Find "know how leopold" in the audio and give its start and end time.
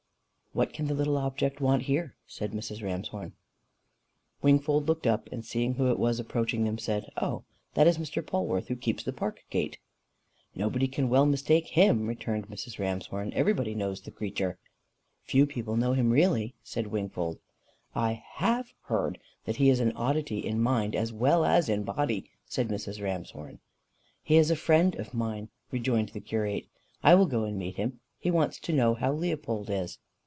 28.73-29.69